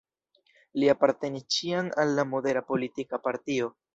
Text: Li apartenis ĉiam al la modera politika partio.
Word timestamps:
Li 0.83 0.89
apartenis 0.93 1.45
ĉiam 1.57 1.93
al 2.05 2.15
la 2.21 2.27
modera 2.31 2.65
politika 2.73 3.23
partio. 3.29 3.71